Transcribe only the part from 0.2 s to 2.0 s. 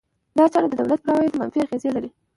دا چاره د دولت پر عوایدو منفي اغېز